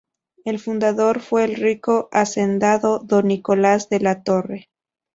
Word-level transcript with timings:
El 0.45 0.57
fundador 0.57 1.19
fue 1.19 1.43
el 1.43 1.53
rico 1.53 2.09
hacendado 2.11 2.97
Don 2.97 3.27
Nicolás 3.27 3.87
de 3.89 3.99
la 3.99 4.23
Torre. 4.23 4.71